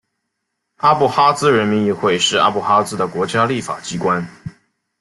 [0.77, 4.27] 阿布哈兹人民议会是阿布哈兹的国家立法机关。